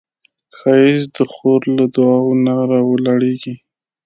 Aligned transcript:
ښایست 0.57 1.09
د 1.15 1.19
خور 1.33 1.61
له 1.77 1.85
دعاوو 1.95 2.33
نه 2.45 2.53
راولاړیږي 2.71 3.55